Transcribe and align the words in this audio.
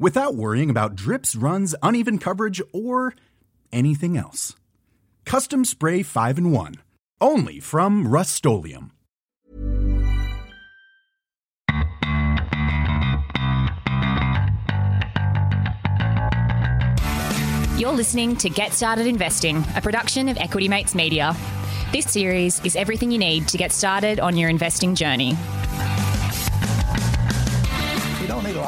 without 0.00 0.34
worrying 0.34 0.70
about 0.70 0.96
drips, 0.96 1.36
runs, 1.36 1.76
uneven 1.82 2.18
coverage, 2.18 2.60
or 2.72 3.14
anything 3.70 4.16
else. 4.16 4.56
Custom 5.24 5.64
Spray 5.64 6.02
5 6.02 6.38
in 6.38 6.50
1. 6.50 6.74
Only 7.20 7.60
from 7.60 8.08
Rust 8.08 8.44
You're 17.78 17.92
listening 17.92 18.36
to 18.36 18.50
Get 18.50 18.72
Started 18.72 19.06
Investing, 19.06 19.64
a 19.74 19.80
production 19.80 20.28
of 20.28 20.36
Equity 20.36 20.68
Mates 20.68 20.94
Media. 20.94 21.34
This 21.92 22.10
series 22.10 22.62
is 22.64 22.76
everything 22.76 23.10
you 23.10 23.18
need 23.18 23.48
to 23.48 23.56
get 23.56 23.72
started 23.72 24.20
on 24.20 24.36
your 24.36 24.50
investing 24.50 24.94
journey. 24.94 25.34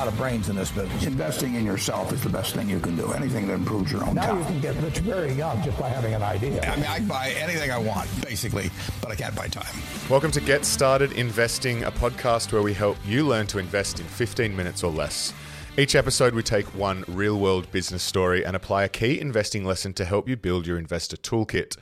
Lot 0.03 0.13
of 0.13 0.19
brains 0.19 0.49
in 0.49 0.57
this 0.57 0.73
business. 0.73 1.07
Investing 1.07 1.55
in 1.55 1.65
yourself 1.65 2.13
is 2.13 2.21
the 2.25 2.29
best 2.29 2.57
thing 2.57 2.69
you 2.69 2.81
can 2.81 2.97
do. 2.97 3.13
Anything 3.13 3.47
that 3.47 3.55
improves 3.55 3.93
your 3.93 4.05
own 4.05 4.17
Now 4.17 4.27
time. 4.27 4.39
you 4.41 4.45
can 4.47 4.61
get 4.61 4.75
rich 4.83 4.99
very 4.99 5.33
young 5.33 5.63
just 5.63 5.79
by 5.79 5.89
having 5.89 6.13
an 6.13 6.25
idea. 6.25 6.61
I 6.61 6.75
mean, 6.75 6.87
I 6.87 6.97
can 6.97 7.07
buy 7.07 7.29
anything 7.39 7.71
I 7.71 7.79
want, 7.79 8.09
basically, 8.21 8.69
but 9.01 9.13
I 9.13 9.15
can't 9.15 9.37
buy 9.37 9.47
time. 9.47 9.81
Welcome 10.11 10.33
to 10.33 10.41
Get 10.41 10.65
Started 10.65 11.13
Investing, 11.13 11.85
a 11.85 11.93
podcast 11.93 12.53
where 12.53 12.63
we 12.63 12.75
help 12.75 12.97
you 13.07 13.25
learn 13.25 13.47
to 13.47 13.59
invest 13.59 14.01
in 14.01 14.07
15 14.07 14.57
minutes 14.57 14.83
or 14.83 14.91
less. 14.91 15.33
Each 15.79 15.95
episode, 15.95 16.35
we 16.35 16.43
take 16.43 16.67
one 16.75 17.05
real 17.07 17.39
world 17.39 17.71
business 17.71 18.03
story 18.03 18.45
and 18.45 18.57
apply 18.57 18.83
a 18.83 18.89
key 18.89 19.21
investing 19.21 19.65
lesson 19.65 19.93
to 19.95 20.05
help 20.05 20.29
you 20.29 20.37
build 20.37 20.67
your 20.67 20.79
investor 20.79 21.17
toolkit. 21.17 21.77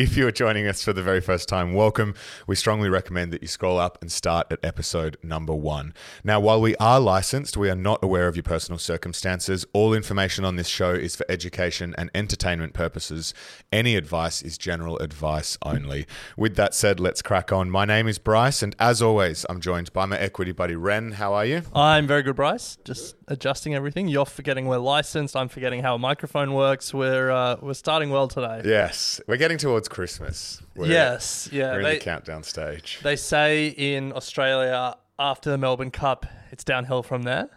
If 0.00 0.16
you 0.16 0.26
are 0.26 0.32
joining 0.32 0.66
us 0.66 0.82
for 0.82 0.94
the 0.94 1.02
very 1.02 1.20
first 1.20 1.46
time, 1.46 1.74
welcome. 1.74 2.14
We 2.46 2.56
strongly 2.56 2.88
recommend 2.88 3.34
that 3.34 3.42
you 3.42 3.48
scroll 3.48 3.78
up 3.78 3.98
and 4.00 4.10
start 4.10 4.50
at 4.50 4.58
episode 4.62 5.18
number 5.22 5.54
one. 5.54 5.92
Now, 6.24 6.40
while 6.40 6.58
we 6.58 6.74
are 6.76 6.98
licensed, 6.98 7.58
we 7.58 7.68
are 7.68 7.76
not 7.76 8.02
aware 8.02 8.26
of 8.26 8.34
your 8.34 8.42
personal 8.42 8.78
circumstances. 8.78 9.66
All 9.74 9.92
information 9.92 10.46
on 10.46 10.56
this 10.56 10.68
show 10.68 10.92
is 10.94 11.16
for 11.16 11.26
education 11.28 11.94
and 11.98 12.10
entertainment 12.14 12.72
purposes. 12.72 13.34
Any 13.70 13.94
advice 13.94 14.40
is 14.40 14.56
general 14.56 14.96
advice 15.00 15.58
only. 15.60 16.06
With 16.34 16.56
that 16.56 16.74
said, 16.74 16.98
let's 16.98 17.20
crack 17.20 17.52
on. 17.52 17.68
My 17.70 17.84
name 17.84 18.08
is 18.08 18.18
Bryce, 18.18 18.62
and 18.62 18.74
as 18.78 19.02
always, 19.02 19.44
I'm 19.50 19.60
joined 19.60 19.92
by 19.92 20.06
my 20.06 20.18
equity 20.18 20.52
buddy 20.52 20.76
Ren. 20.76 21.12
How 21.12 21.34
are 21.34 21.44
you? 21.44 21.60
I'm 21.74 22.06
very 22.06 22.22
good, 22.22 22.36
Bryce. 22.36 22.78
Just 22.86 23.16
adjusting 23.28 23.74
everything. 23.74 24.08
You're 24.08 24.24
forgetting 24.24 24.66
we're 24.66 24.78
licensed. 24.78 25.36
I'm 25.36 25.48
forgetting 25.48 25.82
how 25.82 25.96
a 25.96 25.98
microphone 25.98 26.54
works. 26.54 26.94
We're 26.94 27.30
uh, 27.30 27.56
we're 27.60 27.74
starting 27.74 28.08
well 28.08 28.28
today. 28.28 28.62
Yes, 28.64 29.20
we're 29.26 29.36
getting 29.36 29.58
towards 29.58 29.89
Christmas. 29.90 30.62
We're, 30.74 30.86
Yes, 30.86 31.48
yeah. 31.52 31.72
We're 31.72 31.80
in 31.80 31.94
the 31.94 32.00
countdown 32.00 32.42
stage. 32.42 33.00
they 33.02 33.16
say 33.16 33.68
in 33.68 34.12
Australia 34.12 34.96
after 35.18 35.50
the 35.50 35.58
Melbourne 35.58 35.90
Cup, 35.90 36.24
it's 36.50 36.64
downhill 36.64 37.02
from 37.02 37.22
there. 37.24 37.50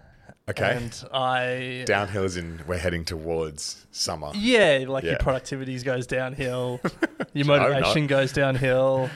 Okay. 0.50 0.76
And 0.76 1.04
I 1.14 1.84
Downhill 1.86 2.26
is 2.26 2.36
in 2.36 2.60
we're 2.68 2.78
heading 2.78 3.06
towards 3.06 3.86
summer. 3.92 4.32
yeah, 4.36 4.84
like 4.88 5.06
Yeah. 5.06 5.12
your 5.12 5.20
productivity 5.20 5.80
goes 5.80 6.06
downhill, 6.06 6.82
your 7.34 7.46
motivation 7.46 8.08
goes 8.08 8.34
downhill. 8.34 9.10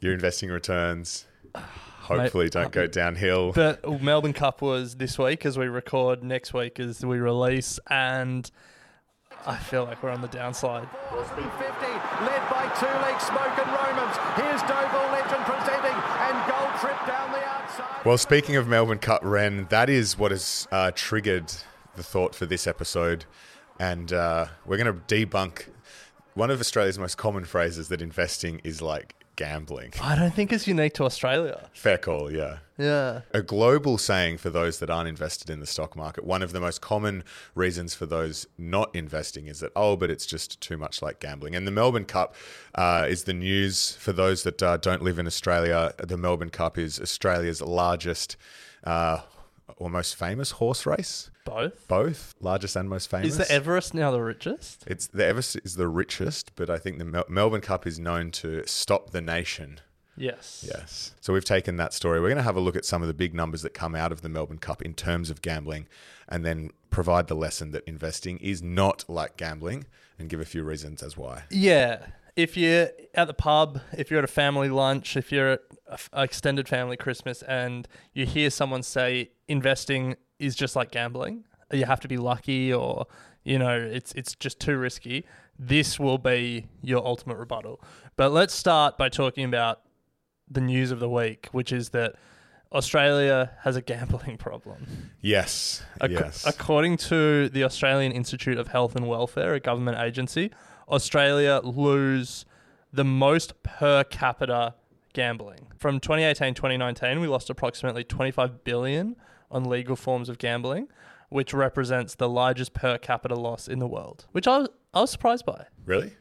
Your 0.00 0.14
investing 0.14 0.50
returns 0.50 1.26
hopefully 1.54 2.48
don't 2.48 2.66
uh, 2.66 2.70
go 2.70 2.86
downhill. 2.88 3.52
But 3.52 3.88
Melbourne 4.02 4.32
Cup 4.32 4.60
was 4.60 4.96
this 4.96 5.16
week 5.16 5.46
as 5.46 5.56
we 5.56 5.66
record. 5.66 6.24
Next 6.24 6.52
week 6.52 6.80
as 6.80 7.06
we 7.06 7.18
release, 7.18 7.78
and 7.88 8.50
I 9.46 9.56
feel 9.56 9.84
like 9.84 10.02
we're 10.02 10.10
on 10.10 10.22
the 10.22 10.28
downside. 10.28 10.88
Speed 12.78 12.88
50, 12.88 12.94
led 12.94 13.02
by 13.02 13.02
two 13.02 13.02
legs, 13.02 13.24
Smokin' 13.24 13.74
Romans. 13.74 14.16
Here's 14.36 14.62
Deauville 14.62 15.10
Legend 15.10 15.44
presenting, 15.44 15.98
and 16.20 16.50
Gold 16.50 16.80
Trip 16.80 17.06
down 17.06 17.32
the 17.32 17.44
outside. 17.44 18.04
Well, 18.04 18.18
speaking 18.18 18.56
of 18.56 18.68
Melbourne 18.68 18.98
Cup, 18.98 19.20
Ren, 19.24 19.66
that 19.70 19.90
is 19.90 20.18
what 20.18 20.30
has 20.30 20.68
uh, 20.70 20.92
triggered 20.94 21.52
the 21.96 22.02
thought 22.02 22.34
for 22.34 22.46
this 22.46 22.66
episode. 22.66 23.24
And 23.80 24.12
uh, 24.12 24.46
we're 24.66 24.76
going 24.76 24.92
to 24.92 25.14
debunk 25.14 25.66
one 26.34 26.50
of 26.50 26.60
Australia's 26.60 26.98
most 26.98 27.16
common 27.16 27.44
phrases 27.44 27.88
that 27.88 28.02
investing 28.02 28.60
is 28.64 28.82
like 28.82 29.14
gambling. 29.38 29.92
I 30.02 30.16
don't 30.16 30.34
think 30.34 30.52
it's 30.52 30.66
unique 30.66 30.94
to 30.94 31.04
Australia. 31.04 31.70
Fair 31.72 31.96
call, 31.96 32.28
yeah. 32.30 32.58
Yeah. 32.76 33.20
A 33.32 33.40
global 33.40 33.96
saying 33.96 34.38
for 34.38 34.50
those 34.50 34.80
that 34.80 34.90
aren't 34.90 35.08
invested 35.08 35.48
in 35.48 35.60
the 35.60 35.66
stock 35.66 35.94
market. 35.94 36.24
One 36.24 36.42
of 36.42 36.52
the 36.52 36.58
most 36.58 36.80
common 36.80 37.22
reasons 37.54 37.94
for 37.94 38.04
those 38.04 38.48
not 38.58 38.92
investing 38.94 39.46
is 39.46 39.60
that, 39.60 39.70
oh, 39.76 39.94
but 39.94 40.10
it's 40.10 40.26
just 40.26 40.60
too 40.60 40.76
much 40.76 41.02
like 41.02 41.20
gambling. 41.20 41.54
And 41.54 41.68
the 41.68 41.70
Melbourne 41.70 42.04
Cup 42.04 42.34
uh, 42.74 43.06
is 43.08 43.24
the 43.24 43.32
news 43.32 43.92
for 43.92 44.12
those 44.12 44.42
that 44.42 44.60
uh, 44.60 44.76
don't 44.76 45.02
live 45.02 45.20
in 45.20 45.26
Australia. 45.28 45.92
The 45.98 46.18
Melbourne 46.18 46.50
Cup 46.50 46.76
is 46.76 47.00
Australia's 47.00 47.62
largest 47.62 48.36
uh, 48.82 49.20
or 49.76 49.88
most 49.88 50.16
famous 50.16 50.50
horse 50.52 50.84
race. 50.84 51.30
Both. 51.48 51.88
Both 51.88 52.34
largest 52.40 52.76
and 52.76 52.88
most 52.88 53.10
famous. 53.10 53.38
Is 53.38 53.38
the 53.38 53.50
Everest 53.50 53.94
now 53.94 54.10
the 54.10 54.20
richest? 54.20 54.84
It's 54.86 55.06
the 55.06 55.24
Everest 55.24 55.56
is 55.64 55.76
the 55.76 55.88
richest, 55.88 56.54
but 56.56 56.70
I 56.70 56.78
think 56.78 56.98
the 56.98 57.04
Mel- 57.04 57.24
Melbourne 57.28 57.60
Cup 57.60 57.86
is 57.86 57.98
known 57.98 58.30
to 58.32 58.66
stop 58.66 59.10
the 59.10 59.20
nation. 59.20 59.80
Yes. 60.16 60.66
Yes. 60.68 61.14
So 61.20 61.32
we've 61.32 61.44
taken 61.44 61.76
that 61.76 61.92
story. 61.94 62.20
We're 62.20 62.28
going 62.28 62.38
to 62.38 62.42
have 62.42 62.56
a 62.56 62.60
look 62.60 62.76
at 62.76 62.84
some 62.84 63.02
of 63.02 63.08
the 63.08 63.14
big 63.14 63.34
numbers 63.34 63.62
that 63.62 63.72
come 63.74 63.94
out 63.94 64.12
of 64.12 64.22
the 64.22 64.28
Melbourne 64.28 64.58
Cup 64.58 64.82
in 64.82 64.94
terms 64.94 65.30
of 65.30 65.42
gambling 65.42 65.86
and 66.28 66.44
then 66.44 66.70
provide 66.90 67.28
the 67.28 67.34
lesson 67.34 67.70
that 67.70 67.84
investing 67.84 68.38
is 68.38 68.62
not 68.62 69.04
like 69.08 69.36
gambling 69.36 69.86
and 70.18 70.28
give 70.28 70.40
a 70.40 70.44
few 70.44 70.64
reasons 70.64 71.02
as 71.02 71.16
why. 71.16 71.44
Yeah. 71.50 72.06
If 72.36 72.56
you're 72.56 72.90
at 73.14 73.26
the 73.26 73.34
pub, 73.34 73.80
if 73.92 74.10
you're 74.10 74.18
at 74.18 74.24
a 74.24 74.28
family 74.28 74.68
lunch, 74.68 75.16
if 75.16 75.32
you're 75.32 75.52
at 75.52 75.60
an 76.12 76.22
extended 76.24 76.68
family 76.68 76.96
Christmas 76.96 77.42
and 77.42 77.88
you 78.12 78.26
hear 78.26 78.50
someone 78.50 78.82
say 78.82 79.30
investing 79.48 80.16
is 80.38 80.54
just 80.54 80.76
like 80.76 80.90
gambling, 80.90 81.44
you 81.72 81.84
have 81.84 82.00
to 82.00 82.08
be 82.08 82.16
lucky 82.16 82.72
or, 82.72 83.06
you 83.44 83.58
know, 83.58 83.76
it's 83.76 84.12
it's 84.12 84.34
just 84.34 84.60
too 84.60 84.76
risky, 84.76 85.24
this 85.58 85.98
will 85.98 86.18
be 86.18 86.66
your 86.82 87.04
ultimate 87.04 87.36
rebuttal. 87.36 87.80
But 88.16 88.32
let's 88.32 88.54
start 88.54 88.96
by 88.96 89.08
talking 89.08 89.44
about 89.44 89.80
the 90.50 90.60
news 90.60 90.90
of 90.90 91.00
the 91.00 91.08
week, 91.08 91.48
which 91.52 91.72
is 91.72 91.90
that 91.90 92.14
Australia 92.72 93.52
has 93.62 93.76
a 93.76 93.82
gambling 93.82 94.36
problem. 94.38 95.10
Yes. 95.20 95.82
Ac- 96.02 96.12
yes. 96.12 96.46
According 96.46 96.98
to 96.98 97.48
the 97.48 97.64
Australian 97.64 98.12
Institute 98.12 98.58
of 98.58 98.68
Health 98.68 98.94
and 98.94 99.08
Welfare, 99.08 99.54
a 99.54 99.60
government 99.60 99.98
agency, 99.98 100.50
Australia 100.88 101.60
lose 101.64 102.44
the 102.92 103.04
most 103.04 103.62
per 103.62 104.04
capita 104.04 104.74
gambling. 105.12 105.68
From 105.76 106.00
2018 106.00 106.54
2019, 106.54 107.20
we 107.20 107.26
lost 107.26 107.50
approximately 107.50 108.04
25 108.04 108.64
billion 108.64 109.16
on 109.50 109.64
legal 109.64 109.96
forms 109.96 110.28
of 110.28 110.38
gambling, 110.38 110.88
which 111.28 111.52
represents 111.52 112.14
the 112.14 112.28
largest 112.28 112.74
per 112.74 112.98
capita 112.98 113.34
loss 113.34 113.68
in 113.68 113.78
the 113.78 113.86
world, 113.88 114.26
which 114.32 114.46
I 114.46 114.58
was, 114.58 114.68
I 114.94 115.00
was 115.00 115.10
surprised 115.10 115.44
by. 115.46 115.66
really? 115.84 116.12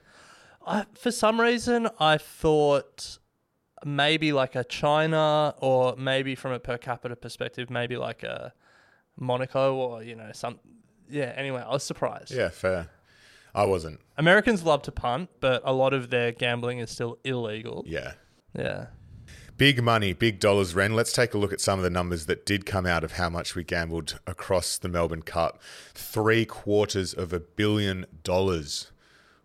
I, 0.65 0.85
for 0.95 1.11
some 1.11 1.39
reason, 1.39 1.87
I 1.97 2.17
thought 2.17 3.19
maybe 3.85 4.33
like 4.33 4.55
a 4.55 4.65
China 4.65 5.53
or 5.59 5.95
maybe 5.95 6.35
from 6.35 6.51
a 6.51 6.59
per 6.59 6.77
capita 6.77 7.15
perspective, 7.15 7.69
maybe 7.69 7.95
like 7.95 8.23
a 8.23 8.53
Monaco 9.17 9.75
or, 9.75 10.03
you 10.03 10.15
know, 10.15 10.29
some. 10.33 10.59
Yeah, 11.09 11.31
anyway, 11.37 11.63
I 11.65 11.71
was 11.71 11.83
surprised. 11.83 12.31
Yeah, 12.33 12.49
fair. 12.49 12.89
I 13.55 13.65
wasn't. 13.65 14.01
Americans 14.17 14.63
love 14.63 14.81
to 14.83 14.91
punt, 14.91 15.29
but 15.39 15.61
a 15.63 15.71
lot 15.71 15.93
of 15.93 16.09
their 16.09 16.31
gambling 16.33 16.79
is 16.79 16.91
still 16.91 17.17
illegal. 17.23 17.83
Yeah. 17.87 18.13
Yeah. 18.53 18.87
Big 19.57 19.81
money, 19.81 20.13
big 20.13 20.39
dollars, 20.39 20.75
Ren. 20.75 20.93
Let's 20.95 21.11
take 21.11 21.33
a 21.33 21.37
look 21.39 21.51
at 21.51 21.59
some 21.59 21.79
of 21.79 21.83
the 21.83 21.89
numbers 21.89 22.27
that 22.27 22.45
did 22.45 22.65
come 22.65 22.85
out 22.85 23.03
of 23.03 23.13
how 23.13 23.27
much 23.29 23.55
we 23.55 23.63
gambled 23.63 24.19
across 24.27 24.77
the 24.77 24.87
Melbourne 24.87 25.23
Cup. 25.23 25.59
Three 25.95 26.45
quarters 26.45 27.11
of 27.13 27.33
a 27.33 27.39
billion 27.39 28.05
dollars 28.23 28.91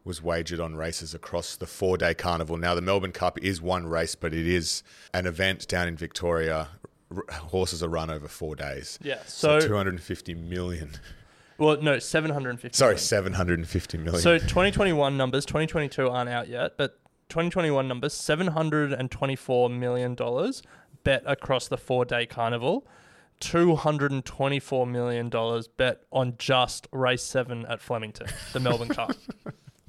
was 0.04 0.22
wagered 0.22 0.60
on 0.60 0.74
races 0.76 1.14
across 1.14 1.56
the 1.56 1.66
four 1.66 1.96
day 1.96 2.12
carnival. 2.12 2.58
Now, 2.58 2.74
the 2.74 2.82
Melbourne 2.82 3.12
Cup 3.12 3.38
is 3.42 3.62
one 3.62 3.86
race, 3.86 4.14
but 4.14 4.34
it 4.34 4.46
is 4.46 4.82
an 5.14 5.26
event 5.26 5.66
down 5.66 5.88
in 5.88 5.96
Victoria. 5.96 6.68
R- 7.14 7.24
horses 7.34 7.82
are 7.82 7.88
run 7.88 8.10
over 8.10 8.28
four 8.28 8.54
days. 8.54 8.98
Yeah, 9.02 9.20
So, 9.26 9.60
so- 9.60 9.66
250 9.66 10.34
million. 10.34 10.90
Well, 11.58 11.80
no, 11.80 11.98
750. 12.00 12.76
Sorry, 12.76 12.94
million. 12.94 12.98
750 12.98 13.98
million. 13.98 14.20
So 14.20 14.38
2021 14.38 15.16
numbers, 15.16 15.46
2022 15.46 16.08
aren't 16.08 16.28
out 16.28 16.48
yet, 16.48 16.76
but 16.76 16.98
2021 17.32 17.88
numbers, 17.88 18.12
724 18.12 19.70
million 19.70 20.14
dollars 20.14 20.62
bet 21.02 21.22
across 21.24 21.66
the 21.66 21.78
four-day 21.78 22.26
carnival. 22.26 22.86
$224 23.40 24.88
million 24.88 25.30
bet 25.78 26.02
on 26.12 26.34
just 26.38 26.86
race 26.92 27.22
seven 27.22 27.64
at 27.66 27.80
Flemington, 27.80 28.26
the 28.52 28.60
Melbourne 28.60 28.88
Cup. 28.94 29.12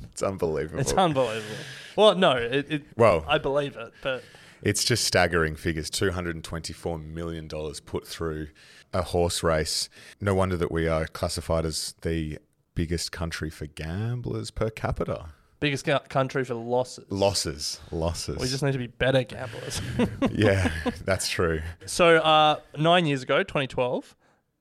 It's 0.03 0.23
unbelievable. 0.23 0.79
It's 0.79 0.93
unbelievable. 0.93 1.55
Well, 1.97 2.15
no, 2.15 2.31
it, 2.37 2.71
it, 2.71 2.83
Well- 2.95 3.25
I 3.27 3.37
believe 3.39 3.75
it, 3.75 3.91
but 4.01 4.23
It's 4.61 4.85
just 4.85 5.03
staggering 5.03 5.55
figures. 5.57 5.91
$224 5.91 7.03
million 7.05 7.49
put 7.85 8.07
through 8.07 8.47
a 8.93 9.01
horse 9.01 9.43
race. 9.43 9.89
No 10.21 10.33
wonder 10.33 10.55
that 10.55 10.71
we 10.71 10.87
are 10.87 11.07
classified 11.07 11.65
as 11.65 11.93
the 12.03 12.39
biggest 12.73 13.11
country 13.11 13.49
for 13.49 13.65
gamblers 13.67 14.49
per 14.49 14.69
capita. 14.69 15.25
Biggest 15.63 15.87
country 16.09 16.43
for 16.43 16.55
losses. 16.55 17.05
Losses. 17.09 17.79
Losses. 17.89 18.37
We 18.37 18.47
just 18.47 18.61
need 18.63 18.73
to 18.73 18.77
be 18.77 18.87
better 18.87 19.23
gamblers. 19.23 19.81
yeah, 20.31 20.69
that's 21.05 21.29
true. 21.29 21.61
so, 21.85 22.17
uh, 22.17 22.59
nine 22.77 23.05
years 23.05 23.23
ago, 23.23 23.43
2012, 23.43 24.13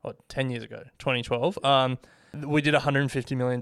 or 0.05 0.15
10 0.29 0.51
years 0.51 0.63
ago, 0.63 0.85
2012, 1.01 1.59
um, 1.65 1.99
we 2.47 2.63
did 2.63 2.73
$150 2.73 3.37
million. 3.37 3.61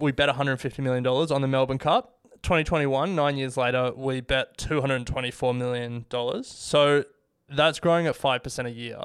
We 0.00 0.10
bet 0.10 0.28
$150 0.28 0.78
million 0.80 1.06
on 1.06 1.40
the 1.40 1.46
Melbourne 1.46 1.78
Cup. 1.78 2.18
2021, 2.42 3.14
nine 3.14 3.36
years 3.36 3.56
later, 3.56 3.92
we 3.94 4.20
bet 4.20 4.58
$224 4.58 5.56
million. 5.56 6.04
So 6.42 7.04
that's 7.48 7.78
growing 7.78 8.08
at 8.08 8.18
5% 8.18 8.66
a 8.66 8.70
year, 8.72 8.98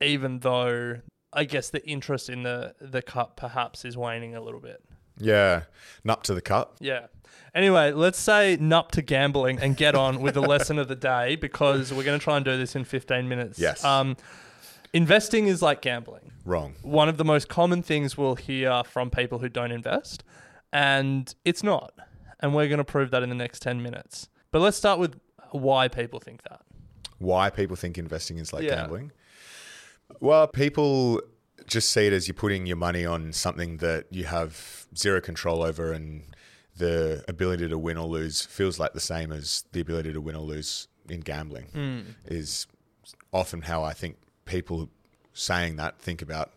even 0.00 0.38
though 0.38 1.00
I 1.34 1.44
guess 1.44 1.68
the 1.68 1.86
interest 1.86 2.30
in 2.30 2.44
the, 2.44 2.74
the 2.80 3.02
cup 3.02 3.36
perhaps 3.36 3.84
is 3.84 3.98
waning 3.98 4.34
a 4.34 4.40
little 4.40 4.60
bit. 4.60 4.82
Yeah. 5.18 5.64
Nup 6.06 6.22
to 6.22 6.34
the 6.34 6.40
cup. 6.40 6.76
Yeah. 6.80 7.08
Anyway, 7.54 7.92
let's 7.92 8.18
say 8.18 8.56
nup 8.60 8.90
to 8.92 9.02
gambling 9.02 9.58
and 9.60 9.76
get 9.76 9.94
on 9.94 10.20
with 10.20 10.34
the 10.34 10.42
lesson 10.42 10.78
of 10.78 10.86
the 10.88 10.94
day 10.94 11.34
because 11.36 11.92
we're 11.92 12.04
going 12.04 12.18
to 12.18 12.22
try 12.22 12.36
and 12.36 12.44
do 12.44 12.56
this 12.56 12.76
in 12.76 12.84
15 12.84 13.28
minutes. 13.28 13.58
Yes. 13.58 13.82
Um, 13.84 14.16
investing 14.92 15.46
is 15.46 15.62
like 15.62 15.80
gambling. 15.82 16.32
Wrong. 16.44 16.74
One 16.82 17.08
of 17.08 17.16
the 17.16 17.24
most 17.24 17.48
common 17.48 17.82
things 17.82 18.16
we'll 18.16 18.36
hear 18.36 18.82
from 18.84 19.10
people 19.10 19.38
who 19.38 19.48
don't 19.48 19.72
invest, 19.72 20.24
and 20.72 21.34
it's 21.44 21.62
not. 21.62 21.94
And 22.40 22.54
we're 22.54 22.68
going 22.68 22.78
to 22.78 22.84
prove 22.84 23.10
that 23.10 23.22
in 23.22 23.28
the 23.30 23.34
next 23.34 23.62
10 23.62 23.82
minutes. 23.82 24.28
But 24.50 24.60
let's 24.60 24.76
start 24.76 24.98
with 25.00 25.18
why 25.50 25.88
people 25.88 26.20
think 26.20 26.42
that. 26.44 26.60
Why 27.18 27.50
people 27.50 27.74
think 27.76 27.98
investing 27.98 28.38
is 28.38 28.52
like 28.52 28.62
Yeah. 28.62 28.76
gambling? 28.76 29.10
Well, 30.20 30.46
people 30.46 31.20
just 31.66 31.90
see 31.90 32.06
it 32.06 32.12
as 32.12 32.28
you're 32.28 32.34
putting 32.34 32.66
your 32.66 32.76
money 32.76 33.04
on 33.04 33.32
something 33.32 33.78
that 33.78 34.06
you 34.10 34.24
have 34.24 34.86
zero 34.96 35.20
control 35.20 35.62
over 35.62 35.92
and 35.92 36.22
the 36.78 37.24
ability 37.28 37.68
to 37.68 37.78
win 37.78 37.96
or 37.96 38.06
lose 38.06 38.42
feels 38.44 38.78
like 38.78 38.92
the 38.92 39.00
same 39.00 39.32
as 39.32 39.64
the 39.72 39.80
ability 39.80 40.12
to 40.12 40.20
win 40.20 40.34
or 40.36 40.42
lose 40.42 40.88
in 41.08 41.20
gambling 41.20 41.66
Hmm. 41.72 42.00
is 42.26 42.66
often 43.32 43.62
how 43.62 43.82
I 43.82 43.92
think 43.92 44.16
people 44.44 44.88
saying 45.32 45.76
that 45.76 45.98
think 46.00 46.22
about 46.22 46.50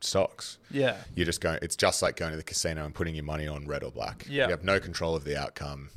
stocks. 0.00 0.58
Yeah. 0.70 0.96
You're 1.14 1.26
just 1.26 1.40
going 1.40 1.58
it's 1.62 1.76
just 1.76 2.02
like 2.02 2.16
going 2.16 2.30
to 2.32 2.36
the 2.36 2.42
casino 2.44 2.84
and 2.84 2.94
putting 2.94 3.14
your 3.14 3.24
money 3.24 3.46
on 3.46 3.66
red 3.66 3.82
or 3.82 3.90
black. 3.90 4.26
Yeah. 4.28 4.44
You 4.46 4.50
have 4.50 4.64
no 4.64 4.78
control 4.80 5.14
of 5.16 5.24
the 5.24 5.36
outcome. 5.40 5.90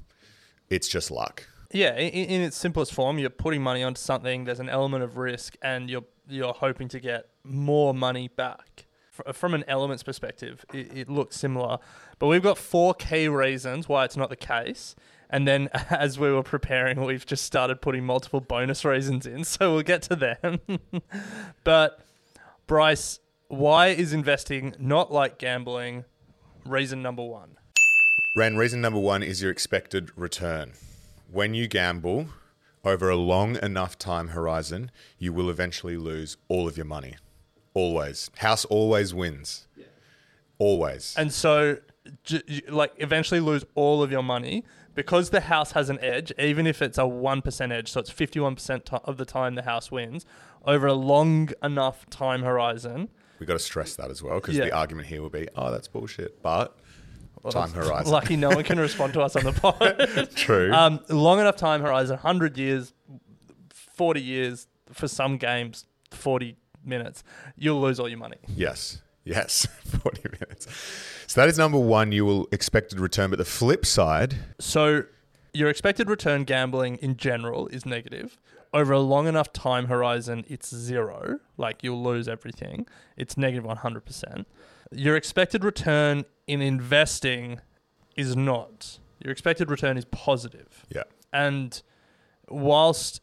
It's 0.70 0.88
just 0.88 1.12
luck. 1.12 1.48
Yeah, 1.72 1.96
in, 1.98 2.10
in 2.30 2.42
its 2.42 2.58
simplest 2.58 2.94
form, 2.94 3.20
you're 3.20 3.30
putting 3.30 3.62
money 3.62 3.84
onto 3.84 4.00
something. 4.00 4.46
There's 4.46 4.60
an 4.60 4.70
element 4.70 5.04
of 5.04 5.18
risk, 5.18 5.56
and 5.62 5.88
you're 5.90 6.06
you're 6.28 6.54
hoping 6.54 6.88
to 6.90 7.00
get 7.00 7.28
more 7.44 7.94
money 7.94 8.28
back. 8.28 8.86
Fr- 9.20 9.30
uh, 9.30 9.34
From 9.34 9.54
an 9.54 9.64
elements 9.68 10.04
perspective, 10.04 10.66
it, 10.74 10.98
it 10.98 11.10
looks 11.10 11.36
similar, 11.36 11.78
but 12.20 12.28
we've 12.28 12.44
got 12.44 12.58
four 12.58 12.94
key 12.94 13.28
reasons 13.28 13.90
why 13.90 14.06
it's 14.06 14.18
not 14.18 14.30
the 14.30 14.36
case. 14.36 14.96
And 15.30 15.48
then, 15.48 15.70
as 15.90 16.18
we 16.18 16.32
were 16.32 16.44
preparing, 16.44 17.04
we've 17.04 17.26
just 17.26 17.46
started 17.46 17.82
putting 17.82 18.06
multiple 18.06 18.40
bonus 18.40 18.86
reasons 18.86 19.26
in, 19.26 19.44
so 19.46 19.74
we'll 19.74 19.84
get 19.84 20.02
to 20.04 20.16
them. 20.16 20.60
but 21.64 22.00
Bryce, 22.68 23.20
why 23.48 23.88
is 23.88 24.14
investing 24.14 24.76
not 24.80 25.12
like 25.12 25.38
gambling? 25.38 26.06
Reason 26.66 27.02
number 27.02 27.24
one. 27.24 27.58
Ren, 28.36 28.58
reason 28.58 28.80
number 28.80 29.00
one 29.00 29.24
is 29.24 29.42
your 29.42 29.52
expected 29.52 30.12
return. 30.16 30.74
When 31.32 31.54
you 31.54 31.68
gamble 31.68 32.28
over 32.84 33.10
a 33.10 33.16
long 33.16 33.58
enough 33.58 33.98
time 33.98 34.30
horizon, 34.30 34.92
you 35.18 35.34
will 35.34 35.50
eventually 35.50 35.98
lose 35.98 36.38
all 36.48 36.68
of 36.68 36.78
your 36.78 36.86
money. 36.86 37.16
Always. 37.80 38.30
House 38.38 38.66
always 38.66 39.14
wins. 39.14 39.68
Always. 40.58 41.16
And 41.18 41.32
so, 41.32 41.78
j- 42.24 42.62
like, 42.70 42.92
eventually 42.98 43.40
lose 43.40 43.64
all 43.76 44.04
of 44.04 44.12
your 44.12 44.24
money 44.24 44.66
because 44.96 45.30
the 45.30 45.40
house 45.42 45.72
has 45.72 45.90
an 45.90 45.98
edge, 46.02 46.34
even 46.38 46.68
if 46.68 46.82
it's 46.82 46.98
a 46.98 47.02
1% 47.04 47.72
edge. 47.72 47.90
So 47.92 48.00
it's 48.02 48.12
51% 48.12 48.84
ti- 48.86 48.98
of 49.06 49.18
the 49.18 49.26
time 49.26 49.56
the 49.56 49.62
house 49.64 49.90
wins 49.92 50.26
over 50.66 50.88
a 50.88 50.94
long 50.94 51.50
enough 51.64 52.10
time 52.10 52.42
horizon. 52.44 53.10
we 53.40 53.46
got 53.46 53.54
to 53.54 53.60
stress 53.60 53.96
that 53.96 54.12
as 54.12 54.22
well 54.22 54.36
because 54.36 54.58
Yeah. 54.58 54.66
the 54.66 54.74
argument 54.74 55.08
here 55.08 55.22
will 55.22 55.30
be, 55.30 55.48
oh, 55.56 55.72
that's 55.72 55.88
bullshit. 55.88 56.42
But 56.42 56.78
time 57.52 57.72
horizon. 57.72 58.12
Lucky 58.12 58.36
no 58.36 58.50
one 58.50 58.66
can 58.66 58.78
respond 58.80 59.14
to 59.14 59.22
us 59.22 59.38
on 59.38 59.46
the 59.46 59.54
pod. 59.62 60.30
True. 60.36 60.74
um, 60.74 61.00
long 61.08 61.40
enough 61.40 61.56
time 61.56 61.82
horizon, 61.82 62.18
100 62.18 62.58
years, 62.58 62.92
40 63.96 64.22
years, 64.22 64.68
for 64.92 65.08
some 65.08 65.38
games, 65.38 65.86
40 66.12 66.58
minutes, 66.86 67.24
you'll 67.56 67.82
lose 67.82 68.00
all 68.00 68.10
your 68.10 68.20
money. 68.20 68.38
Yes. 68.48 69.02
Yes. 69.24 69.68
40 69.86 70.24
minutes. 70.40 70.68
So 71.28 71.42
that 71.42 71.50
is 71.50 71.58
number 71.58 71.78
one. 71.80 72.12
You 72.12 72.26
will 72.26 72.48
expected 72.52 73.00
return. 73.00 73.30
But 73.30 73.38
the 73.38 73.46
flip 73.46 73.86
side, 73.86 74.36
So 74.60 75.04
your 75.54 75.70
expected 75.70 76.10
return 76.10 76.44
gambling 76.44 76.98
in 76.98 77.18
general 77.18 77.68
is 77.68 77.86
negative. 77.86 78.38
Over 78.74 78.94
a 78.94 79.00
long 79.00 79.28
enough 79.28 79.52
time 79.52 79.88
horizon, 79.88 80.46
it's 80.48 80.74
zero. 80.74 81.40
Like 81.58 81.84
you'll 81.84 82.04
lose 82.04 82.28
everything. 82.28 82.88
It's 83.18 83.36
negative 83.36 83.66
100%. 83.66 84.46
Your 84.92 85.16
expected 85.16 85.64
return 85.64 86.24
in 86.48 86.62
investing 86.62 87.62
is 88.16 88.36
not. 88.36 89.00
Your 89.24 89.32
expected 89.32 89.70
return 89.70 89.98
is 89.98 90.06
positive. 90.06 90.86
yeah. 90.90 91.04
And 91.34 91.82
whilst 92.48 93.22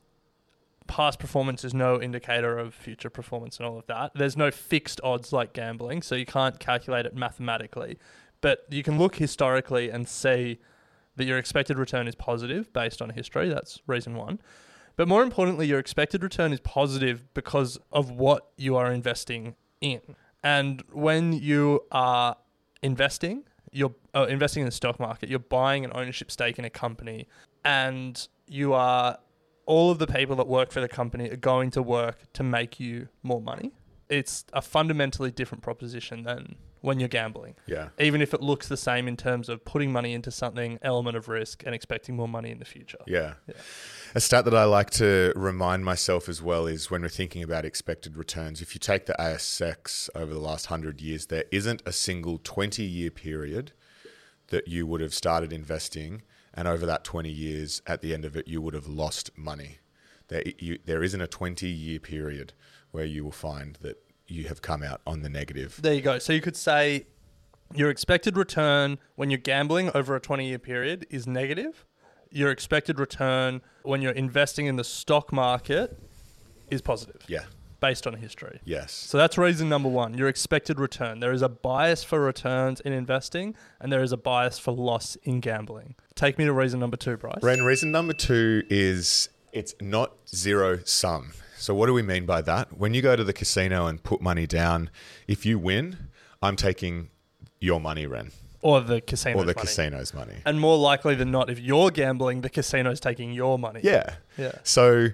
past 0.86 1.18
performance 1.18 1.64
is 1.64 1.74
no 1.74 2.00
indicator 2.00 2.58
of 2.58 2.74
future 2.74 3.10
performance 3.10 3.58
and 3.58 3.66
all 3.66 3.78
of 3.78 3.86
that, 3.86 4.12
there's 4.14 4.36
no 4.36 4.50
fixed 4.50 5.00
odds 5.02 5.32
like 5.32 5.52
gambling, 5.52 6.02
so 6.02 6.14
you 6.14 6.26
can't 6.26 6.58
calculate 6.58 7.06
it 7.06 7.14
mathematically. 7.14 7.98
But 8.40 8.66
you 8.70 8.82
can 8.82 8.98
look 8.98 9.16
historically 9.16 9.90
and 9.90 10.08
see 10.08 10.58
that 11.16 11.24
your 11.24 11.38
expected 11.38 11.78
return 11.78 12.06
is 12.06 12.14
positive 12.14 12.72
based 12.72 13.00
on 13.00 13.10
history. 13.10 13.48
That's 13.48 13.80
reason 13.86 14.14
one. 14.14 14.40
But 14.96 15.08
more 15.08 15.22
importantly, 15.22 15.66
your 15.66 15.78
expected 15.78 16.22
return 16.22 16.52
is 16.52 16.60
positive 16.60 17.22
because 17.34 17.78
of 17.92 18.10
what 18.10 18.48
you 18.56 18.76
are 18.76 18.92
investing 18.92 19.56
in. 19.80 20.00
And 20.42 20.82
when 20.92 21.32
you 21.32 21.84
are 21.90 22.36
investing, 22.82 23.44
you're 23.72 23.94
uh, 24.14 24.26
investing 24.28 24.62
in 24.62 24.66
the 24.66 24.72
stock 24.72 24.98
market, 24.98 25.28
you're 25.28 25.38
buying 25.38 25.84
an 25.84 25.92
ownership 25.94 26.30
stake 26.30 26.58
in 26.58 26.64
a 26.64 26.70
company, 26.70 27.26
and 27.64 28.26
you 28.46 28.72
are 28.72 29.18
all 29.66 29.90
of 29.90 29.98
the 29.98 30.06
people 30.06 30.36
that 30.36 30.46
work 30.46 30.70
for 30.70 30.80
the 30.80 30.88
company 30.88 31.28
are 31.30 31.36
going 31.36 31.70
to 31.72 31.82
work 31.82 32.32
to 32.32 32.42
make 32.42 32.80
you 32.80 33.08
more 33.22 33.40
money. 33.40 33.72
It's 34.08 34.44
a 34.52 34.62
fundamentally 34.62 35.32
different 35.32 35.62
proposition 35.62 36.22
than 36.22 36.56
when 36.80 37.00
you're 37.00 37.08
gambling. 37.08 37.56
Yeah. 37.66 37.88
Even 37.98 38.22
if 38.22 38.32
it 38.32 38.40
looks 38.40 38.68
the 38.68 38.76
same 38.76 39.08
in 39.08 39.16
terms 39.16 39.48
of 39.48 39.64
putting 39.64 39.90
money 39.90 40.12
into 40.12 40.30
something, 40.30 40.78
element 40.82 41.16
of 41.16 41.26
risk, 41.28 41.64
and 41.66 41.74
expecting 41.74 42.14
more 42.14 42.28
money 42.28 42.52
in 42.52 42.60
the 42.60 42.64
future. 42.64 43.00
Yeah. 43.08 43.34
A 44.14 44.20
stat 44.20 44.44
that 44.44 44.54
I 44.54 44.64
like 44.64 44.90
to 44.90 45.32
remind 45.34 45.84
myself 45.84 46.28
as 46.28 46.40
well 46.40 46.68
is 46.68 46.88
when 46.88 47.02
we're 47.02 47.08
thinking 47.08 47.42
about 47.42 47.64
expected 47.64 48.16
returns, 48.16 48.62
if 48.62 48.72
you 48.72 48.78
take 48.78 49.06
the 49.06 49.16
ASX 49.18 50.08
over 50.14 50.32
the 50.32 50.38
last 50.38 50.70
100 50.70 51.00
years, 51.00 51.26
there 51.26 51.44
isn't 51.50 51.82
a 51.84 51.92
single 51.92 52.38
20 52.38 52.84
year 52.84 53.10
period 53.10 53.72
that 54.48 54.68
you 54.68 54.86
would 54.86 55.00
have 55.00 55.12
started 55.12 55.52
investing, 55.52 56.22
and 56.56 56.66
over 56.66 56.86
that 56.86 57.04
20 57.04 57.28
years, 57.30 57.82
at 57.86 58.00
the 58.00 58.14
end 58.14 58.24
of 58.24 58.36
it, 58.36 58.48
you 58.48 58.60
would 58.62 58.74
have 58.74 58.86
lost 58.86 59.30
money. 59.36 59.78
There, 60.28 60.42
you, 60.58 60.78
there 60.84 61.02
isn't 61.02 61.20
a 61.20 61.26
20 61.26 61.68
year 61.68 62.00
period 62.00 62.54
where 62.90 63.04
you 63.04 63.22
will 63.22 63.32
find 63.32 63.78
that 63.82 64.02
you 64.26 64.44
have 64.44 64.62
come 64.62 64.82
out 64.82 65.00
on 65.06 65.22
the 65.22 65.28
negative. 65.28 65.78
There 65.80 65.94
you 65.94 66.00
go. 66.00 66.18
So 66.18 66.32
you 66.32 66.40
could 66.40 66.56
say 66.56 67.06
your 67.74 67.90
expected 67.90 68.36
return 68.36 68.98
when 69.14 69.30
you're 69.30 69.38
gambling 69.38 69.90
over 69.94 70.16
a 70.16 70.20
20 70.20 70.48
year 70.48 70.58
period 70.58 71.06
is 71.10 71.26
negative. 71.26 71.84
Your 72.30 72.50
expected 72.50 72.98
return 72.98 73.60
when 73.82 74.02
you're 74.02 74.12
investing 74.12 74.66
in 74.66 74.76
the 74.76 74.84
stock 74.84 75.32
market 75.32 75.96
is 76.70 76.82
positive 76.82 77.22
Yeah. 77.28 77.44
Based 77.80 78.06
on 78.06 78.14
history. 78.14 78.60
Yes. 78.64 78.92
So 78.92 79.18
that's 79.18 79.36
reason 79.36 79.68
number 79.68 79.88
one 79.88 80.14
your 80.14 80.28
expected 80.28 80.78
return. 80.80 81.20
There 81.20 81.32
is 81.32 81.42
a 81.42 81.48
bias 81.48 82.02
for 82.04 82.20
returns 82.20 82.80
in 82.80 82.92
investing, 82.92 83.54
and 83.80 83.92
there 83.92 84.02
is 84.02 84.12
a 84.12 84.16
bias 84.16 84.58
for 84.58 84.72
loss 84.72 85.16
in 85.22 85.40
gambling. 85.40 85.94
Take 86.14 86.38
me 86.38 86.44
to 86.46 86.52
reason 86.52 86.80
number 86.80 86.96
two, 86.96 87.16
Bryce. 87.16 87.42
Ren, 87.42 87.62
reason 87.62 87.90
number 87.92 88.12
two 88.12 88.62
is 88.70 89.28
it's 89.52 89.74
not 89.80 90.12
zero 90.28 90.78
sum. 90.84 91.32
So, 91.58 91.74
what 91.74 91.86
do 91.86 91.94
we 91.94 92.02
mean 92.02 92.26
by 92.26 92.42
that? 92.42 92.76
When 92.78 92.92
you 92.94 93.00
go 93.02 93.16
to 93.16 93.24
the 93.24 93.32
casino 93.32 93.86
and 93.86 94.02
put 94.02 94.20
money 94.20 94.46
down, 94.46 94.90
if 95.26 95.46
you 95.46 95.58
win, 95.58 95.96
I'm 96.42 96.54
taking 96.56 97.08
your 97.60 97.80
money, 97.80 98.06
Ren, 98.06 98.30
Or 98.60 98.82
the 98.82 99.00
casino. 99.00 99.38
or 99.38 99.44
the 99.44 99.54
casino's 99.54 100.12
money. 100.12 100.34
And 100.44 100.60
more 100.60 100.76
likely 100.76 101.14
than 101.14 101.30
not, 101.30 101.48
if 101.48 101.58
you're 101.58 101.90
gambling, 101.90 102.42
the 102.42 102.50
casino's 102.50 103.00
taking 103.00 103.32
your 103.32 103.58
money. 103.58 103.80
Yeah. 103.82 104.16
Yeah. 104.36 104.52
So, 104.64 105.08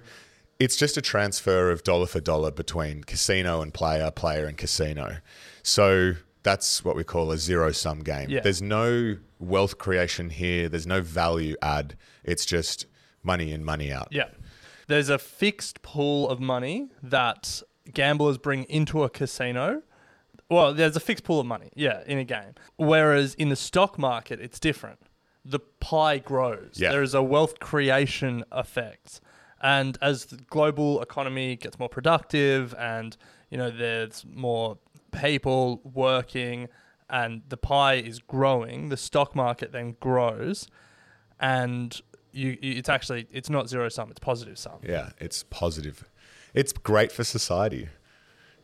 it's 0.59 0.75
just 0.75 0.97
a 0.97 1.01
transfer 1.01 1.71
of 1.71 1.83
dollar 1.83 2.05
for 2.05 2.19
dollar 2.19 2.51
between 2.51 3.03
casino 3.03 3.61
and 3.61 3.73
player, 3.73 4.11
player 4.11 4.45
and 4.45 4.57
casino. 4.57 5.17
So 5.61 6.13
that's 6.43 6.83
what 6.85 6.95
we 6.95 7.03
call 7.03 7.31
a 7.31 7.37
zero 7.37 7.71
sum 7.71 7.99
game. 7.99 8.29
Yeah. 8.29 8.41
There's 8.41 8.61
no 8.61 9.17
wealth 9.39 9.77
creation 9.77 10.29
here. 10.29 10.69
There's 10.69 10.87
no 10.87 11.01
value 11.01 11.55
add. 11.61 11.95
It's 12.23 12.45
just 12.45 12.85
money 13.23 13.51
in, 13.51 13.63
money 13.63 13.91
out. 13.91 14.09
Yeah. 14.11 14.29
There's 14.87 15.09
a 15.09 15.17
fixed 15.17 15.81
pool 15.81 16.29
of 16.29 16.39
money 16.39 16.89
that 17.01 17.61
gamblers 17.93 18.37
bring 18.37 18.65
into 18.65 19.03
a 19.03 19.09
casino. 19.09 19.81
Well, 20.49 20.73
there's 20.73 20.95
a 20.95 20.99
fixed 20.99 21.23
pool 21.23 21.39
of 21.39 21.45
money, 21.45 21.71
yeah, 21.73 22.03
in 22.05 22.17
a 22.17 22.23
game. 22.23 22.53
Whereas 22.75 23.33
in 23.35 23.49
the 23.49 23.55
stock 23.55 23.97
market, 23.97 24.39
it's 24.39 24.59
different. 24.59 24.99
The 25.45 25.59
pie 25.59 26.19
grows. 26.19 26.73
Yeah. 26.75 26.91
There 26.91 27.01
is 27.01 27.13
a 27.13 27.23
wealth 27.23 27.59
creation 27.59 28.43
effect. 28.51 29.21
And 29.63 29.97
as 30.01 30.25
the 30.25 30.35
global 30.37 31.01
economy 31.01 31.55
gets 31.55 31.79
more 31.79 31.89
productive 31.89 32.75
and, 32.77 33.15
you 33.49 33.57
know, 33.57 33.71
there's 33.71 34.25
more 34.31 34.77
people 35.11 35.79
working 35.83 36.67
and 37.09 37.41
the 37.47 37.57
pie 37.57 37.95
is 37.95 38.19
growing, 38.19 38.89
the 38.89 38.97
stock 38.97 39.35
market 39.35 39.71
then 39.71 39.95
grows 39.99 40.67
and 41.39 41.99
you, 42.33 42.57
you 42.61 42.73
it's 42.77 42.89
actually 42.89 43.27
it's 43.31 43.49
not 43.49 43.69
zero 43.69 43.87
sum, 43.89 44.09
it's 44.11 44.19
positive 44.19 44.57
sum. 44.57 44.79
Yeah, 44.83 45.11
it's 45.19 45.43
positive. 45.43 46.09
It's 46.53 46.73
great 46.73 47.11
for 47.11 47.23
society. 47.23 47.87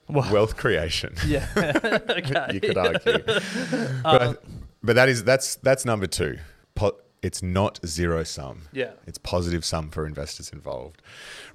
Well- 0.10 0.32
Wealth 0.34 0.58
creation. 0.58 1.13
Yeah. 1.27 1.48
okay. 1.56 2.48
you 2.53 2.60
could 2.60 2.77
argue. 2.77 3.20
but, 4.03 4.22
um, 4.22 4.38
but 4.84 4.96
that 4.96 5.08
is 5.08 5.24
that's 5.24 5.56
that's 5.58 5.86
number 5.86 6.08
two. 6.08 6.39
Po- 6.75 6.98
it's 7.22 7.42
not 7.44 7.80
zero 7.86 8.24
sum. 8.24 8.64
Yeah. 8.72 8.92
It's 9.06 9.18
positive 9.18 9.66
sum 9.66 9.90
for 9.90 10.06
investors 10.06 10.50
involved. 10.50 11.02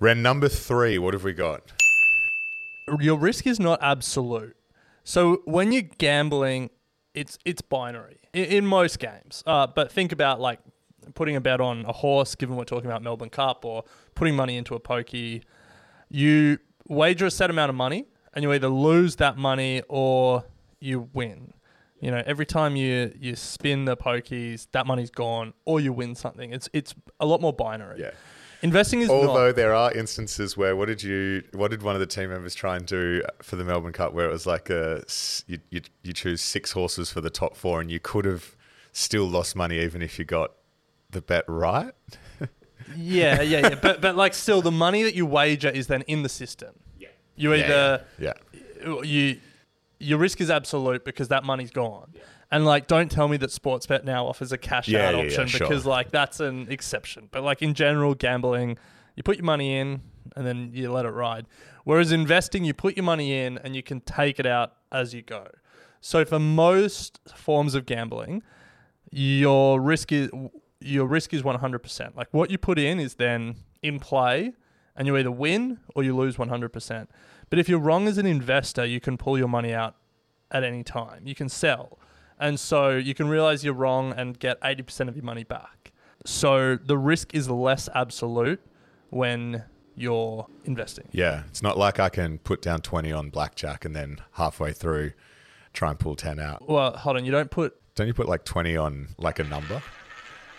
Ren 0.00 0.22
number 0.22 0.48
three, 0.48 0.98
what 0.98 1.14
have 1.14 1.24
we 1.24 1.32
got? 1.32 1.72
Your 3.00 3.18
risk 3.18 3.46
is 3.46 3.58
not 3.58 3.78
absolute. 3.82 4.56
So 5.04 5.42
when 5.44 5.72
you're 5.72 5.82
gambling, 5.82 6.70
it's 7.14 7.38
it's 7.44 7.62
binary 7.62 8.18
in, 8.32 8.44
in 8.44 8.66
most 8.66 8.98
games. 8.98 9.42
Uh, 9.46 9.66
but 9.66 9.90
think 9.90 10.12
about 10.12 10.40
like 10.40 10.60
putting 11.14 11.36
a 11.36 11.40
bet 11.40 11.60
on 11.60 11.84
a 11.86 11.92
horse, 11.92 12.34
given 12.34 12.56
we're 12.56 12.64
talking 12.64 12.86
about 12.86 13.02
Melbourne 13.02 13.30
Cup, 13.30 13.64
or 13.64 13.84
putting 14.14 14.34
money 14.34 14.56
into 14.56 14.74
a 14.74 14.80
pokey. 14.80 15.42
You 16.08 16.58
wager 16.88 17.26
a 17.26 17.30
set 17.30 17.50
amount 17.50 17.70
of 17.70 17.76
money, 17.76 18.06
and 18.32 18.42
you 18.42 18.52
either 18.52 18.68
lose 18.68 19.16
that 19.16 19.36
money 19.36 19.82
or 19.88 20.44
you 20.80 21.08
win. 21.12 21.54
You 22.04 22.10
know, 22.10 22.22
every 22.26 22.44
time 22.44 22.76
you 22.76 23.14
you 23.18 23.34
spin 23.34 23.86
the 23.86 23.96
pokies, 23.96 24.66
that 24.72 24.86
money's 24.86 25.10
gone, 25.10 25.54
or 25.64 25.80
you 25.80 25.90
win 25.92 26.14
something. 26.14 26.52
It's 26.52 26.68
it's 26.74 26.94
a 27.18 27.24
lot 27.24 27.40
more 27.40 27.52
binary. 27.54 27.98
Yeah. 27.98 28.10
Investing 28.60 29.00
is 29.00 29.08
Although 29.08 29.46
not. 29.46 29.56
there 29.56 29.74
are 29.74 29.90
instances 29.92 30.54
where 30.54 30.76
what 30.76 30.86
did 30.86 31.02
you 31.02 31.42
what 31.52 31.70
did 31.70 31.82
one 31.82 31.94
of 31.96 32.00
the 32.00 32.06
team 32.06 32.28
members 32.28 32.54
try 32.54 32.76
and 32.76 32.84
do 32.84 33.22
for 33.42 33.56
the 33.56 33.64
Melbourne 33.64 33.94
Cup 33.94 34.12
where 34.12 34.26
it 34.28 34.32
was 34.32 34.46
like 34.46 34.68
a 34.68 35.02
you 35.46 35.58
you, 35.70 35.80
you 36.02 36.12
choose 36.12 36.42
six 36.42 36.72
horses 36.72 37.10
for 37.10 37.22
the 37.22 37.30
top 37.30 37.56
four 37.56 37.80
and 37.80 37.90
you 37.90 38.00
could 38.00 38.26
have 38.26 38.54
still 38.92 39.24
lost 39.26 39.56
money 39.56 39.80
even 39.80 40.02
if 40.02 40.18
you 40.18 40.26
got 40.26 40.52
the 41.10 41.22
bet 41.22 41.44
right. 41.48 41.94
Yeah, 42.96 43.40
yeah, 43.40 43.60
yeah. 43.68 43.74
but 43.82 44.02
but 44.02 44.14
like 44.14 44.34
still, 44.34 44.60
the 44.60 44.70
money 44.70 45.04
that 45.04 45.14
you 45.14 45.24
wager 45.24 45.70
is 45.70 45.86
then 45.86 46.02
in 46.02 46.22
the 46.22 46.28
system. 46.28 46.74
Yeah. 46.98 47.08
You 47.34 47.54
Yeah, 47.54 47.64
either 47.64 48.04
yeah. 48.18 49.02
you 49.02 49.40
your 49.98 50.18
risk 50.18 50.40
is 50.40 50.50
absolute 50.50 51.04
because 51.04 51.28
that 51.28 51.44
money's 51.44 51.70
gone. 51.70 52.12
And 52.50 52.64
like, 52.64 52.86
don't 52.86 53.10
tell 53.10 53.28
me 53.28 53.36
that 53.38 53.50
Sportsbet 53.50 54.04
now 54.04 54.26
offers 54.26 54.52
a 54.52 54.58
cash 54.58 54.88
Yeah, 54.88 55.08
out 55.08 55.14
yeah, 55.14 55.20
yeah, 55.20 55.26
option 55.26 55.46
sure. 55.48 55.60
because 55.66 55.86
like 55.86 56.10
that's 56.10 56.40
an 56.40 56.66
exception. 56.70 57.28
But 57.30 57.42
like 57.42 57.62
in 57.62 57.74
general, 57.74 58.14
gambling, 58.14 58.78
you 59.16 59.22
put 59.22 59.36
your 59.36 59.44
money 59.44 59.76
in 59.76 60.02
and 60.36 60.46
then 60.46 60.70
you 60.72 60.90
let 60.92 61.04
it 61.04 61.10
ride. 61.10 61.46
Whereas 61.84 62.12
investing, 62.12 62.64
you 62.64 62.74
put 62.74 62.96
your 62.96 63.04
money 63.04 63.38
in 63.38 63.58
and 63.58 63.74
you 63.74 63.82
can 63.82 64.00
take 64.00 64.38
it 64.38 64.46
out 64.46 64.74
as 64.92 65.14
you 65.14 65.22
go. 65.22 65.46
So 66.00 66.24
for 66.24 66.38
most 66.38 67.20
forms 67.34 67.74
of 67.74 67.86
gambling, 67.86 68.42
your 69.10 69.80
risk 69.80 70.12
is 70.12 70.30
your 70.80 71.06
risk 71.06 71.32
is 71.32 71.42
100%. 71.42 72.14
Like 72.14 72.28
what 72.32 72.50
you 72.50 72.58
put 72.58 72.78
in 72.78 73.00
is 73.00 73.14
then 73.14 73.56
in 73.82 73.98
play 73.98 74.52
and 74.96 75.06
you 75.06 75.16
either 75.16 75.30
win 75.30 75.80
or 75.94 76.02
you 76.02 76.16
lose 76.16 76.36
100%. 76.36 77.06
But 77.50 77.58
if 77.58 77.68
you're 77.68 77.78
wrong 77.78 78.08
as 78.08 78.18
an 78.18 78.26
investor, 78.26 78.84
you 78.84 79.00
can 79.00 79.16
pull 79.16 79.38
your 79.38 79.48
money 79.48 79.72
out 79.72 79.96
at 80.50 80.62
any 80.64 80.82
time. 80.82 81.26
You 81.26 81.34
can 81.34 81.48
sell. 81.48 81.98
And 82.38 82.58
so 82.58 82.90
you 82.90 83.14
can 83.14 83.28
realize 83.28 83.64
you're 83.64 83.74
wrong 83.74 84.12
and 84.16 84.38
get 84.38 84.60
80% 84.60 85.08
of 85.08 85.16
your 85.16 85.24
money 85.24 85.44
back. 85.44 85.92
So 86.26 86.76
the 86.76 86.98
risk 86.98 87.34
is 87.34 87.48
less 87.50 87.88
absolute 87.94 88.60
when 89.10 89.64
you're 89.94 90.46
investing. 90.64 91.08
Yeah, 91.12 91.42
it's 91.48 91.62
not 91.62 91.78
like 91.78 92.00
I 92.00 92.08
can 92.08 92.38
put 92.38 92.62
down 92.62 92.80
20 92.80 93.12
on 93.12 93.30
blackjack 93.30 93.84
and 93.84 93.94
then 93.94 94.18
halfway 94.32 94.72
through 94.72 95.12
try 95.72 95.90
and 95.90 95.98
pull 95.98 96.16
10 96.16 96.38
out. 96.40 96.68
Well, 96.68 96.96
hold 96.96 97.16
on, 97.16 97.24
you 97.24 97.32
don't 97.32 97.50
put 97.50 97.76
Don't 97.94 98.06
you 98.06 98.14
put 98.14 98.28
like 98.28 98.44
20 98.44 98.76
on 98.76 99.08
like 99.18 99.38
a 99.38 99.44
number? 99.44 99.82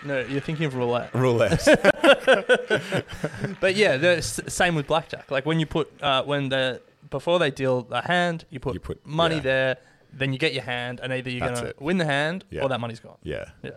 no, 0.05 0.19
you're 0.21 0.41
thinking 0.41 0.65
of 0.65 0.75
roulette. 0.75 1.13
Roulette. 1.13 1.67
But 3.59 3.75
yeah, 3.75 3.97
the 3.97 4.17
s- 4.17 4.39
same 4.47 4.75
with 4.75 4.87
blackjack. 4.87 5.31
Like 5.31 5.45
when 5.45 5.59
you 5.59 5.65
put 5.65 5.91
uh, 6.01 6.23
when 6.23 6.49
the 6.49 6.81
before 7.09 7.39
they 7.39 7.51
deal 7.51 7.83
the 7.83 8.01
hand, 8.01 8.45
you 8.49 8.59
put, 8.59 8.73
You 8.73 8.79
put- 8.79 9.05
money 9.05 9.35
yeah. 9.35 9.41
there, 9.41 9.77
then 10.11 10.33
you 10.33 10.39
get 10.39 10.53
your 10.53 10.63
hand, 10.63 10.99
and 11.01 11.13
either 11.13 11.29
you're 11.29 11.39
That's 11.47 11.59
gonna 11.61 11.69
it. 11.71 11.81
win 11.81 11.97
the 11.97 12.05
hand 12.05 12.43
Yeah. 12.49 12.63
or 12.63 12.69
that 12.69 12.79
money's 12.79 12.99
gone. 12.99 13.17
yeah. 13.23 13.45
Yeah. 13.63 13.71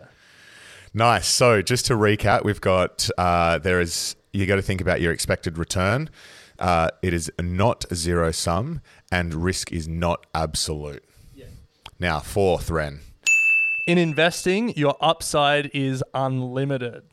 Nice. 0.93 1.27
So 1.27 1.61
just 1.61 1.85
to 1.87 1.93
recap, 1.93 2.43
we've 2.43 2.61
got 2.61 3.09
uh, 3.17 3.59
there 3.59 3.79
is 3.79 4.15
you 4.33 4.45
got 4.45 4.55
to 4.57 4.61
think 4.61 4.81
about 4.81 5.01
your 5.01 5.11
expected 5.11 5.57
return. 5.57 6.09
Uh, 6.57 6.89
it 7.01 7.13
is 7.13 7.31
not 7.39 7.85
zero 7.93 8.31
sum, 8.31 8.81
and 9.11 9.33
risk 9.33 9.71
is 9.71 9.87
not 9.87 10.25
absolute. 10.33 11.03
Now, 12.01 12.19
fourth, 12.21 12.69
Ren. 12.69 13.01
In 13.85 13.97
investing, 13.97 14.73
your 14.77 14.95
upside 15.01 15.69
is 15.73 16.01
unlimited. 16.13 17.03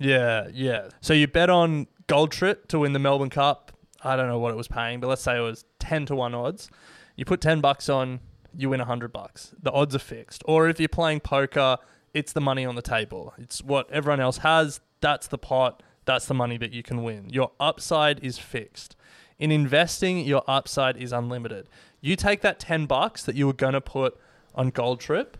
Yeah, 0.00 0.48
yeah. 0.52 0.88
So 1.00 1.12
you 1.12 1.28
bet 1.28 1.50
on 1.50 1.86
Gold 2.06 2.32
Trip 2.32 2.66
to 2.68 2.80
win 2.80 2.94
the 2.94 2.98
Melbourne 2.98 3.30
Cup. 3.30 3.70
I 4.02 4.16
don't 4.16 4.28
know 4.28 4.38
what 4.38 4.50
it 4.50 4.56
was 4.56 4.66
paying, 4.66 4.98
but 4.98 5.08
let's 5.08 5.22
say 5.22 5.36
it 5.36 5.42
was 5.42 5.66
10 5.78 6.06
to 6.06 6.16
1 6.16 6.34
odds. 6.34 6.70
You 7.16 7.26
put 7.26 7.42
10 7.42 7.60
bucks 7.60 7.90
on, 7.90 8.20
you 8.56 8.70
win 8.70 8.80
100 8.80 9.12
bucks. 9.12 9.54
The 9.62 9.70
odds 9.70 9.94
are 9.94 10.00
fixed. 10.00 10.42
Or 10.46 10.68
if 10.70 10.80
you're 10.80 10.88
playing 10.88 11.20
poker, 11.20 11.76
it's 12.14 12.32
the 12.32 12.40
money 12.40 12.64
on 12.64 12.76
the 12.76 12.82
table. 12.82 13.34
It's 13.36 13.62
what 13.62 13.90
everyone 13.90 14.20
else 14.20 14.38
has. 14.38 14.80
That's 15.02 15.26
the 15.26 15.38
pot. 15.38 15.82
That's 16.06 16.24
the 16.24 16.34
money 16.34 16.56
that 16.56 16.72
you 16.72 16.82
can 16.82 17.02
win. 17.02 17.28
Your 17.28 17.52
upside 17.60 18.24
is 18.24 18.38
fixed. 18.38 18.96
In 19.38 19.52
investing, 19.52 20.24
your 20.24 20.42
upside 20.48 20.96
is 20.96 21.12
unlimited. 21.12 21.68
You 22.00 22.16
take 22.16 22.40
that 22.40 22.58
10 22.58 22.86
bucks 22.86 23.22
that 23.24 23.36
you 23.36 23.46
were 23.46 23.52
going 23.52 23.74
to 23.74 23.82
put 23.82 24.18
on 24.54 24.70
Gold 24.70 25.00
Trip 25.00 25.36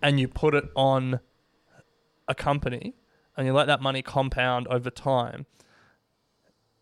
and 0.00 0.20
you 0.20 0.28
put 0.28 0.54
it 0.54 0.64
on 0.76 1.18
a 2.28 2.34
company 2.34 2.94
and 3.36 3.46
you 3.46 3.52
let 3.52 3.66
that 3.66 3.80
money 3.80 4.02
compound 4.02 4.66
over 4.68 4.90
time. 4.90 5.46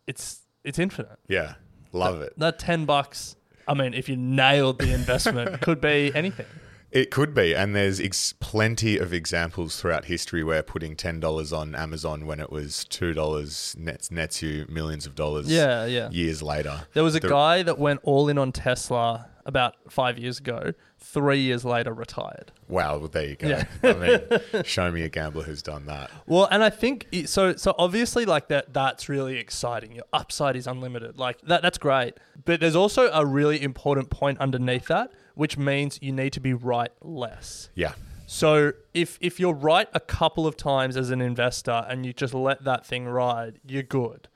It's 0.06 0.40
it's 0.64 0.78
infinite. 0.78 1.18
Yeah, 1.28 1.54
love 1.92 2.20
it. 2.20 2.34
That 2.38 2.58
10 2.58 2.84
bucks, 2.84 3.36
I 3.66 3.74
mean, 3.74 3.94
if 3.94 4.08
you 4.08 4.16
nailed 4.16 4.78
the 4.78 4.92
investment, 4.92 5.60
could 5.62 5.80
be 5.80 6.12
anything. 6.14 6.46
It 6.90 7.10
could 7.10 7.32
be, 7.32 7.54
and 7.54 7.74
there's 7.74 7.98
ex- 8.00 8.34
plenty 8.38 8.98
of 8.98 9.14
examples 9.14 9.80
throughout 9.80 10.04
history 10.04 10.44
where 10.44 10.62
putting 10.62 10.94
ten 10.94 11.20
dollars 11.20 11.50
on 11.50 11.74
Amazon 11.74 12.26
when 12.26 12.38
it 12.38 12.50
was 12.52 12.84
two 12.84 13.14
dollars 13.14 13.74
nets 13.78 14.10
nets 14.10 14.42
you 14.42 14.66
millions 14.68 15.06
of 15.06 15.14
dollars. 15.14 15.50
Yeah, 15.50 15.86
yeah. 15.86 16.10
Years 16.10 16.42
later, 16.42 16.82
There 16.92 17.02
was 17.02 17.14
a 17.14 17.20
The- 17.20 17.28
guy 17.30 17.62
that 17.62 17.78
went 17.78 18.00
all 18.02 18.28
in 18.28 18.36
on 18.36 18.52
Tesla 18.52 19.30
about 19.44 19.74
five 19.88 20.18
years 20.18 20.38
ago, 20.38 20.72
three 20.98 21.40
years 21.40 21.64
later 21.64 21.92
retired. 21.92 22.52
Wow, 22.68 22.98
well, 22.98 23.08
there 23.08 23.26
you 23.26 23.36
go. 23.36 23.48
Yeah. 23.48 23.64
I 23.82 23.92
mean, 23.92 24.64
show 24.64 24.90
me 24.90 25.02
a 25.02 25.08
gambler 25.08 25.42
who's 25.44 25.62
done 25.62 25.86
that. 25.86 26.10
Well, 26.26 26.48
and 26.50 26.62
I 26.62 26.70
think 26.70 27.06
it, 27.12 27.28
so. 27.28 27.56
So 27.56 27.74
obviously, 27.78 28.24
like 28.24 28.48
that, 28.48 28.72
that's 28.72 29.08
really 29.08 29.38
exciting. 29.38 29.92
Your 29.92 30.04
upside 30.12 30.56
is 30.56 30.66
unlimited. 30.66 31.18
Like 31.18 31.40
that, 31.42 31.62
that's 31.62 31.78
great. 31.78 32.14
But 32.44 32.60
there's 32.60 32.76
also 32.76 33.10
a 33.12 33.26
really 33.26 33.60
important 33.62 34.10
point 34.10 34.38
underneath 34.38 34.86
that, 34.86 35.12
which 35.34 35.58
means 35.58 35.98
you 36.00 36.12
need 36.12 36.32
to 36.34 36.40
be 36.40 36.54
right 36.54 36.92
less. 37.00 37.70
Yeah, 37.74 37.94
So 38.26 38.72
if 38.94 39.18
if 39.20 39.38
you're 39.38 39.52
right 39.52 39.88
a 39.92 40.00
couple 40.00 40.46
of 40.46 40.56
times 40.56 40.96
as 40.96 41.10
an 41.10 41.20
investor 41.20 41.84
and 41.88 42.06
you 42.06 42.14
just 42.14 42.32
let 42.32 42.64
that 42.64 42.86
thing 42.86 43.04
ride, 43.06 43.60
you're 43.66 43.82
good. 43.82 44.28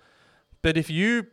But 0.61 0.77
if 0.77 0.91
you 0.91 1.29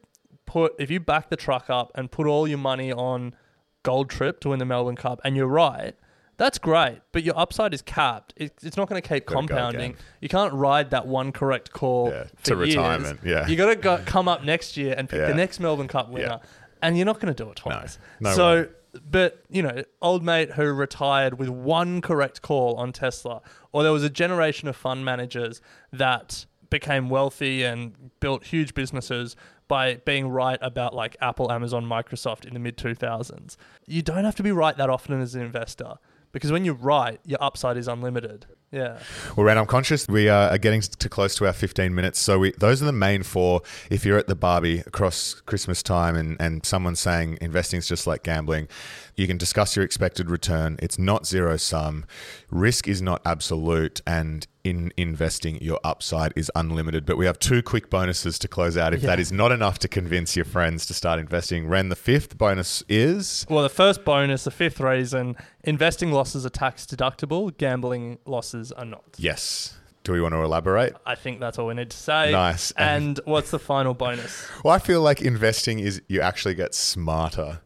put 0.46 0.74
if 0.80 0.90
you 0.90 1.02
back 1.02 1.30
the 1.30 1.36
truck 1.36 1.70
up 1.70 1.92
and 1.96 2.10
put 2.10 2.26
all 2.26 2.48
your 2.48 2.58
money 2.58 2.92
on 2.94 3.36
Gold 3.84 4.10
Trip 4.10 4.40
to 4.42 4.50
win 4.50 4.60
the 4.60 4.66
Melbourne 4.66 4.96
Cup 4.96 5.20
and 5.24 5.36
you're 5.36 5.48
right, 5.48 5.96
that's 6.38 6.58
great. 6.58 7.00
But 7.12 7.24
your 7.24 7.38
upside 7.38 7.74
is 7.74 7.82
capped. 7.84 8.34
It, 8.36 8.54
it's 8.64 8.76
not 8.76 8.90
going 8.90 9.02
to 9.02 9.08
keep 9.08 9.26
Gotta 9.28 9.36
go 9.36 9.48
compounding. 9.48 9.92
again. 9.92 9.98
You 10.20 10.30
can't 10.30 10.54
ride 10.54 10.90
that 10.92 11.06
one 11.06 11.32
correct 11.32 11.72
call 11.72 12.10
Yeah, 12.10 12.24
for 12.38 12.44
to 12.44 12.56
years. 12.66 12.76
retirement, 12.76 13.20
yeah. 13.24 13.48
you 13.48 13.56
got 13.56 13.68
to 13.68 13.76
go, 13.76 14.02
come 14.06 14.28
up 14.28 14.44
next 14.44 14.76
year 14.76 14.96
and 14.98 15.08
pick 15.08 15.20
Yeah. 15.20 15.28
the 15.28 15.36
next 15.36 15.60
Melbourne 15.60 15.88
Cup 15.88 16.10
winner, 16.10 16.40
and 16.82 16.98
you're 16.98 17.06
not 17.06 17.20
going 17.20 17.34
to 17.34 17.44
do 17.44 17.50
it 17.52 17.56
twice. 17.58 18.00
no 18.20 18.34
so 18.34 18.62
way. 18.64 18.68
but 19.10 19.44
you 19.50 19.62
know, 19.62 19.84
old 20.02 20.24
mate 20.24 20.52
who 20.54 20.64
retired 20.74 21.38
with 21.38 21.50
one 21.50 22.02
correct 22.02 22.42
call 22.42 22.76
on 22.78 22.92
Tesla, 22.94 23.42
or 23.72 23.84
there 23.84 23.92
was 23.92 24.04
a 24.04 24.10
generation 24.10 24.68
of 24.68 24.76
fund 24.76 25.06
managers 25.06 25.62
that 25.92 26.46
became 26.70 27.08
wealthy 27.10 27.64
and 27.64 28.10
built 28.20 28.46
huge 28.46 28.74
businesses 28.74 29.36
by 29.68 29.96
being 29.96 30.28
right 30.28 30.60
about 30.62 30.94
like 30.94 31.16
Apple, 31.22 31.52
Amazon, 31.52 31.86
Microsoft 31.86 32.46
in 32.46 32.54
the 32.54 32.60
mid 32.60 32.78
2000s. 32.78 33.56
You 33.86 34.02
don't 34.02 34.26
have 34.26 34.36
to 34.36 34.44
be 34.44 34.52
right 34.52 34.76
that 34.78 34.90
often 34.90 35.20
as 35.22 35.36
an 35.36 35.42
investor 35.42 35.96
because 36.34 36.52
when 36.52 36.66
you're 36.66 36.74
right, 36.74 37.20
your 37.24 37.38
upside 37.42 37.78
is 37.78 37.88
unlimited. 37.88 38.48
Yeah. 38.72 38.98
Well, 39.38 39.46
Ren, 39.46 39.60
I'm 39.60 39.68
conscious 39.68 40.08
we 40.08 40.30
uh, 40.30 40.50
are 40.50 40.58
getting 40.58 40.82
to 40.82 41.08
close 41.08 41.36
to 41.36 41.46
our 41.46 41.54
15 41.54 41.94
minutes. 41.94 42.20
So 42.20 42.40
we, 42.40 42.54
those 42.54 42.82
are 42.82 42.86
the 42.86 42.92
main 42.92 43.22
four. 43.22 43.62
If 43.92 44.04
you're 44.04 44.18
at 44.18 44.26
the 44.26 44.36
Barbie 44.36 44.80
across 44.80 45.36
Christmas 45.46 45.84
time 45.84 46.16
and, 46.16 46.36
and 46.40 46.66
someone's 46.66 47.00
saying 47.00 47.38
investing 47.40 47.78
is 47.78 47.88
just 47.88 48.08
like 48.08 48.24
gambling, 48.24 48.68
you 49.16 49.28
can 49.28 49.38
discuss 49.38 49.76
your 49.76 49.86
expected 49.86 50.32
return. 50.32 50.80
It's 50.82 50.98
not 50.98 51.28
zero 51.28 51.56
sum. 51.56 52.06
Risk 52.50 52.88
is 52.88 53.00
not 53.00 53.22
absolute. 53.26 54.02
And 54.08 54.48
in 54.64 54.94
investing, 54.96 55.62
your 55.62 55.80
upside 55.84 56.32
is 56.36 56.50
unlimited. 56.56 57.06
But 57.06 57.18
we 57.18 57.26
have 57.26 57.38
two 57.38 57.62
quick 57.62 57.90
bonuses 57.90 58.40
to 58.40 58.48
close 58.48 58.78
out. 58.78 58.94
If 58.94 59.02
Yeah. 59.02 59.08
that 59.08 59.20
is 59.20 59.32
not 59.32 59.52
enough 59.52 59.78
to 59.80 59.88
convince 59.88 60.36
your 60.36 60.46
friends 60.46 60.86
to 60.88 60.94
start 60.94 61.20
investing, 61.20 61.68
Ren, 61.68 61.90
the 61.90 61.96
fifth 61.96 62.38
bonus 62.38 62.84
is 62.88 63.46
Well, 63.50 63.64
the 63.64 63.70
first 63.70 64.06
bonus, 64.06 64.46
the 64.46 64.52
fifth 64.52 64.80
reason, 64.80 65.36
investing 65.64 66.12
losses 66.12 66.46
are 66.46 66.50
tax 66.50 66.86
deductible, 66.86 67.56
gambling 67.58 68.20
losses 68.26 68.72
are 68.72 68.86
not. 68.86 69.04
yes. 69.18 69.78
Do 70.06 70.12
we 70.12 70.20
want 70.20 70.34
to 70.34 70.44
elaborate? 70.44 70.94
I 71.06 71.16
think 71.16 71.40
that's 71.40 71.58
all 71.58 71.68
we 71.68 71.76
need 71.76 71.90
to 71.92 71.96
say. 71.96 72.30
Nice. 72.34 72.72
And 72.72 73.22
what's 73.24 73.52
the 73.52 73.60
final 73.60 73.94
bonus? 73.94 74.46
Well, 74.62 74.74
I 74.74 74.80
feel 74.80 75.00
like 75.02 75.22
investing 75.22 75.80
is 75.80 76.02
you 76.10 76.20
actually 76.20 76.56
get 76.56 76.76
smarter 76.76 77.62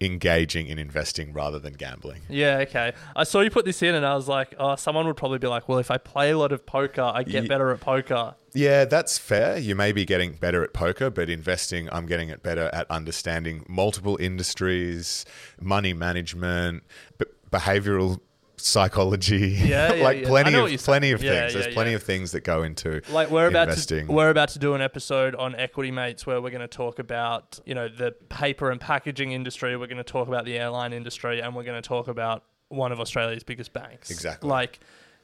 engaging 0.00 0.66
in 0.66 0.78
investing 0.78 1.32
rather 1.32 1.58
than 1.58 1.72
gambling. 1.74 2.22
Yeah, 2.28 2.58
okay. 2.58 2.92
I 3.14 3.24
saw 3.24 3.40
you 3.40 3.50
put 3.50 3.64
this 3.64 3.82
in 3.82 3.94
and 3.94 4.04
I 4.04 4.14
was 4.14 4.28
like, 4.28 4.54
oh, 4.58 4.76
someone 4.76 5.06
would 5.06 5.16
probably 5.16 5.38
be 5.38 5.46
like, 5.46 5.68
well, 5.68 5.78
if 5.78 5.90
I 5.90 5.98
play 5.98 6.30
a 6.30 6.38
lot 6.38 6.52
of 6.52 6.66
poker, 6.66 7.02
I 7.02 7.22
get 7.22 7.44
Ye- 7.44 7.48
better 7.48 7.70
at 7.70 7.80
poker. 7.80 8.34
Yeah, 8.52 8.84
that's 8.84 9.18
fair. 9.18 9.56
You 9.58 9.74
may 9.74 9.92
be 9.92 10.04
getting 10.04 10.34
better 10.34 10.62
at 10.62 10.72
poker, 10.72 11.10
but 11.10 11.28
investing, 11.28 11.88
I'm 11.92 12.06
getting 12.06 12.28
it 12.28 12.42
better 12.42 12.70
at 12.72 12.88
understanding 12.90 13.64
multiple 13.68 14.16
industries, 14.20 15.24
money 15.60 15.92
management, 15.92 16.84
b- 17.18 17.26
behavioral 17.50 18.20
psychology. 18.64 19.48
Yeah, 19.48 19.92
yeah, 19.94 20.02
like 20.04 20.20
yeah. 20.22 20.28
Plenty 20.28 20.54
of 20.74 20.80
plenty 20.82 21.12
of 21.12 21.22
Yeah, 21.22 21.40
things. 21.48 21.54
There's 21.54 21.74
plenty 21.74 21.92
of 21.94 22.02
things 22.02 22.32
that 22.32 22.40
go 22.42 22.62
into 22.62 23.02
Like 23.10 23.30
we're 23.30 23.46
about 23.46 23.68
investing. 23.68 24.06
to 24.06 24.12
we're 24.12 24.30
about 24.30 24.48
to 24.50 24.58
do 24.58 24.74
an 24.74 24.80
episode 24.80 25.34
on 25.34 25.54
equity 25.54 25.90
mates 25.90 26.26
where 26.26 26.40
we're 26.40 26.50
going 26.50 26.60
to 26.60 26.68
talk 26.68 26.98
about 26.98 27.60
you 27.66 27.74
know 27.74 27.88
the 27.88 28.12
paper 28.28 28.70
and 28.70 28.80
packaging 28.80 29.32
industry. 29.32 29.76
We're 29.76 29.86
going 29.86 29.98
to 29.98 30.04
talk 30.04 30.28
about 30.28 30.44
the 30.44 30.58
airline 30.58 30.92
industry, 30.92 31.40
and 31.40 31.54
we're 31.54 31.64
going 31.64 31.80
to 31.80 31.86
talk 31.86 32.08
about 32.08 32.44
one 32.68 32.90
of 32.92 33.00
Australia's 33.00 33.44
biggest 33.44 33.72
banks. 33.72 34.10
Exactly. 34.10 34.48
Like 34.48 34.80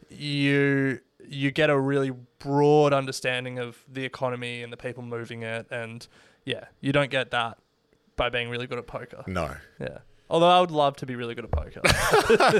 you 0.08 1.00
you 1.28 1.50
get 1.50 1.70
a 1.70 1.78
really 1.78 2.12
broad 2.38 2.92
understanding 2.92 3.58
of 3.58 3.78
the 3.90 4.04
economy 4.04 4.62
and 4.62 4.72
the 4.72 4.76
people 4.76 5.02
moving 5.02 5.42
it, 5.42 5.66
and 5.70 6.06
yeah, 6.44 6.64
you 6.80 6.92
don't 6.92 7.10
get 7.10 7.30
that 7.30 7.58
by 8.16 8.28
being 8.28 8.50
really 8.50 8.66
good 8.66 8.78
at 8.78 8.86
poker. 8.86 9.24
no. 9.26 9.54
Yeah. 9.80 9.98
Although 10.30 10.48
I 10.48 10.60
would 10.60 10.70
love 10.70 10.96
to 10.96 11.06
be 11.06 11.16
really 11.16 11.34
good 11.34 11.44
at 11.44 11.50
poker. 11.50 11.80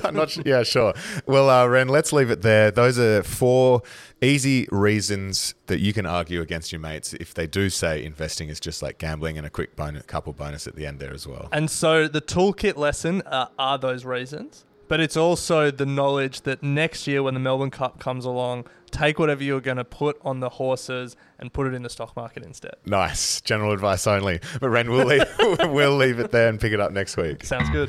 I'm 0.05 0.15
not 0.23 0.37
yeah, 0.45 0.65
sure. 0.65 0.93
Well, 1.27 1.49
uh, 1.49 1.67
Ren, 1.67 1.89
let's 1.89 2.13
leave 2.13 2.31
it 2.31 2.43
there. 2.43 2.71
Those 2.71 2.99
are 2.99 3.23
four 3.23 3.83
easy 4.21 4.67
reasons 4.73 5.55
that 5.67 5.79
you 5.79 5.93
can 5.93 6.05
argue 6.05 6.41
against 6.41 6.73
your 6.73 6.81
mates 6.81 7.15
if 7.15 7.33
they 7.33 7.47
do 7.47 7.71
say 7.71 8.05
investing 8.05 8.49
is 8.49 8.59
just 8.59 8.83
like 8.83 8.99
gambling, 8.99 9.39
and 9.39 9.47
a 9.47 9.51
quick 9.51 9.77
bonus, 9.77 10.03
couple 10.05 10.33
bonus 10.33 10.67
at 10.67 10.75
the 10.75 10.85
end 10.85 10.99
there 10.99 11.15
as 11.15 11.27
well. 11.27 11.49
And 11.53 11.71
so 11.71 12.09
the 12.09 12.21
toolkit 12.21 12.77
lesson 12.77 13.23
uh, 13.23 13.47
are 13.59 13.79
those 13.79 14.05
reasons, 14.05 14.65
but 14.91 14.99
it's 14.99 15.17
also 15.17 15.71
the 15.71 15.87
knowledge 15.87 16.41
that 16.41 16.65
next 16.65 17.07
year 17.07 17.23
when 17.23 17.33
the 17.33 17.39
Melbourne 17.39 17.71
Cup 17.71 18.01
comes 18.01 18.25
along, 18.25 18.67
take 18.91 19.21
whatever 19.21 19.41
you're 19.41 19.61
going 19.61 19.77
to 19.77 19.85
put 19.85 20.19
on 20.23 20.41
the 20.41 20.49
horses 20.49 21.17
and 21.39 21.53
put 21.53 21.69
it 21.69 21.75
in 21.75 21.85
the 21.85 21.89
stock 21.89 22.17
market 22.17 22.43
instead. 22.43 22.75
Nice 22.85 23.41
general 23.41 23.71
advice 23.71 24.09
only. 24.09 24.41
But 24.59 24.71
Ren, 24.71 24.91
we'll 24.91 25.07
leave, 25.07 25.23
we'll 25.61 25.97
leave 25.97 26.19
it 26.19 26.33
there 26.33 26.49
and 26.49 26.61
pick 26.61 26.73
it 26.73 26.81
up 26.81 26.91
next 26.91 27.17
week. 27.17 27.45
Sounds 27.45 27.71
good. 27.71 27.89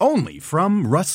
Only 0.00 0.38
from 0.38 0.86
Rust 0.86 1.14